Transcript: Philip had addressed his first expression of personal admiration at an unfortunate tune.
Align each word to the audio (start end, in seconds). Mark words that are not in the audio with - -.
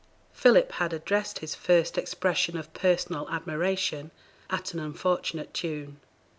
Philip 0.33 0.71
had 0.71 0.93
addressed 0.93 1.37
his 1.37 1.53
first 1.53 1.95
expression 1.95 2.57
of 2.57 2.73
personal 2.73 3.29
admiration 3.29 4.09
at 4.49 4.73
an 4.73 4.79
unfortunate 4.79 5.53
tune. 5.53 5.99